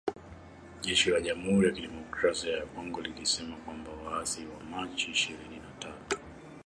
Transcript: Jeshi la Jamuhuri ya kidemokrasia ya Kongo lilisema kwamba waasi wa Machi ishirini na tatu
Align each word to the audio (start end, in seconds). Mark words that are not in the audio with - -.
Jeshi 0.81 1.09
la 1.11 1.21
Jamuhuri 1.21 1.67
ya 1.67 1.73
kidemokrasia 1.73 2.57
ya 2.57 2.65
Kongo 2.65 3.01
lilisema 3.01 3.55
kwamba 3.57 3.89
waasi 3.91 4.45
wa 4.45 4.63
Machi 4.63 5.11
ishirini 5.11 5.55
na 5.55 5.71
tatu 5.79 6.17